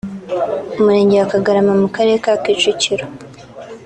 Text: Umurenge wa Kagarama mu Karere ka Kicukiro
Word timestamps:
Umurenge 0.73 1.15
wa 1.17 1.29
Kagarama 1.31 1.73
mu 1.81 1.87
Karere 1.95 2.17
ka 2.23 2.33
Kicukiro 2.43 3.05